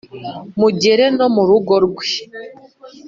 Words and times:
Mugere 0.59 1.05
no 1.17 1.27
mu 1.33 1.43
rugo 1.49 1.73
rwe 1.85 2.09